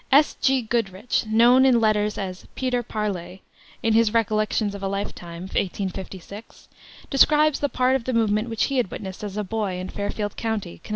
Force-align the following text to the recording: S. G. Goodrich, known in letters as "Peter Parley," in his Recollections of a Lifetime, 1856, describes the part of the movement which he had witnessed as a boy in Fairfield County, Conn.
S. 0.11 0.33
G. 0.41 0.63
Goodrich, 0.63 1.27
known 1.27 1.63
in 1.63 1.79
letters 1.79 2.17
as 2.17 2.47
"Peter 2.55 2.81
Parley," 2.81 3.43
in 3.83 3.93
his 3.93 4.15
Recollections 4.15 4.73
of 4.73 4.81
a 4.81 4.87
Lifetime, 4.87 5.43
1856, 5.43 6.67
describes 7.11 7.59
the 7.59 7.69
part 7.69 7.95
of 7.95 8.05
the 8.05 8.13
movement 8.13 8.49
which 8.49 8.63
he 8.63 8.77
had 8.77 8.89
witnessed 8.89 9.23
as 9.23 9.37
a 9.37 9.43
boy 9.43 9.75
in 9.77 9.89
Fairfield 9.89 10.35
County, 10.35 10.79
Conn. 10.83 10.89